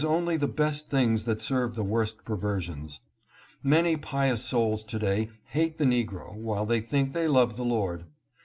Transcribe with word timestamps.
687 0.01 0.23
only 0.23 0.35
the 0.35 0.47
best 0.51 0.89
things 0.89 1.23
that 1.25 1.41
serve 1.43 1.75
the 1.75 1.83
worst 1.83 2.25
perversions. 2.25 3.01
Many 3.61 3.97
pious 3.97 4.43
souls 4.43 4.83
to 4.85 4.97
day 4.97 5.29
hate 5.43 5.77
the 5.77 5.85
negro 5.85 6.35
while 6.37 6.65
they 6.65 6.79
think 6.81 7.13
they 7.13 7.27
love 7.27 7.55
the 7.55 7.63
Lord. 7.63 8.05